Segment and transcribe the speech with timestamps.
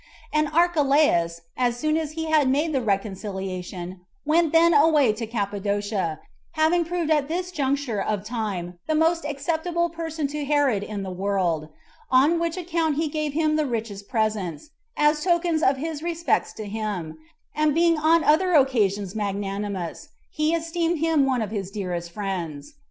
[0.33, 6.19] And Archelaus, as soon as he had made the reconciliation, went then away to Cappadocia,
[6.53, 11.11] having proved at this juncture of time the most acceptable person to Herod in the
[11.11, 11.67] world;
[12.09, 16.65] on which account he gave him the richest presents, as tokens of his respects to
[16.65, 17.19] him;
[17.53, 22.73] and being on other occasions magnanimous, he esteemed him one of his dearest friends.